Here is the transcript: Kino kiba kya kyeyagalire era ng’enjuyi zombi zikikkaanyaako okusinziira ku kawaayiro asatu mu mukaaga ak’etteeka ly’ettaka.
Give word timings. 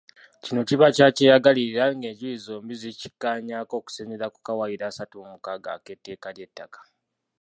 Kino 0.43 0.61
kiba 0.67 0.87
kya 0.95 1.07
kyeyagalire 1.15 1.73
era 1.77 1.85
ng’enjuyi 1.97 2.37
zombi 2.45 2.73
zikikkaanyaako 2.81 3.73
okusinziira 3.77 4.27
ku 4.33 4.39
kawaayiro 4.45 4.85
asatu 4.87 5.13
mu 5.21 5.27
mukaaga 5.33 5.69
ak’etteeka 5.77 6.29
ly’ettaka. 6.35 6.79